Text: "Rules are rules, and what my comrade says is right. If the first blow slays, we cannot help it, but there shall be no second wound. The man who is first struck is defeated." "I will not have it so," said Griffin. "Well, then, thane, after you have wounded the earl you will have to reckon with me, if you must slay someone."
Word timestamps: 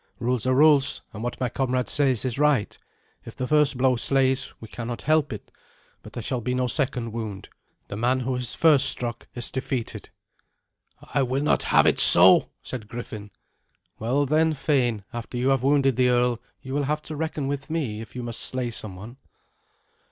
"Rules 0.17 0.47
are 0.47 0.55
rules, 0.55 1.03
and 1.13 1.21
what 1.21 1.39
my 1.39 1.47
comrade 1.47 1.87
says 1.87 2.25
is 2.25 2.39
right. 2.39 2.75
If 3.23 3.35
the 3.35 3.47
first 3.47 3.77
blow 3.77 3.95
slays, 3.97 4.51
we 4.59 4.67
cannot 4.67 5.03
help 5.03 5.31
it, 5.31 5.51
but 6.01 6.13
there 6.13 6.23
shall 6.23 6.41
be 6.41 6.55
no 6.55 6.65
second 6.65 7.11
wound. 7.11 7.49
The 7.87 7.97
man 7.97 8.21
who 8.21 8.35
is 8.35 8.55
first 8.55 8.87
struck 8.89 9.27
is 9.35 9.51
defeated." 9.51 10.09
"I 11.13 11.21
will 11.21 11.43
not 11.43 11.61
have 11.69 11.85
it 11.85 11.99
so," 11.99 12.49
said 12.63 12.87
Griffin. 12.87 13.29
"Well, 13.99 14.25
then, 14.25 14.55
thane, 14.55 15.03
after 15.13 15.37
you 15.37 15.49
have 15.49 15.61
wounded 15.61 15.97
the 15.97 16.09
earl 16.09 16.41
you 16.63 16.73
will 16.73 16.85
have 16.85 17.03
to 17.03 17.15
reckon 17.15 17.47
with 17.47 17.69
me, 17.69 18.01
if 18.01 18.15
you 18.15 18.23
must 18.23 18.39
slay 18.39 18.71
someone." 18.71 19.17